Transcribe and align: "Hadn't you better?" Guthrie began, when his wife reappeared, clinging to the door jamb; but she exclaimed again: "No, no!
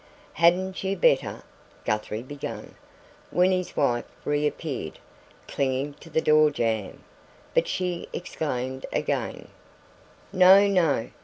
"Hadn't 0.33 0.83
you 0.83 0.97
better?" 0.97 1.43
Guthrie 1.85 2.23
began, 2.23 2.73
when 3.29 3.51
his 3.51 3.77
wife 3.77 4.05
reappeared, 4.25 4.97
clinging 5.47 5.93
to 5.99 6.09
the 6.09 6.21
door 6.23 6.49
jamb; 6.49 7.03
but 7.53 7.67
she 7.67 8.07
exclaimed 8.11 8.87
again: 8.91 9.49
"No, 10.33 10.65
no! 10.65 11.11